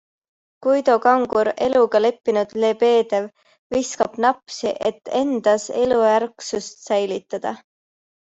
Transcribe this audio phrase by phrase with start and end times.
[0.67, 3.27] Guido Kangur, eluga leppinud Lebedev,
[3.75, 7.53] viskab napsi, et endas eluärksust säilitada.